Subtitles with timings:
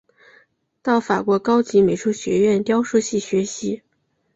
[0.81, 3.83] 到法国高级美术学院雕塑系学习。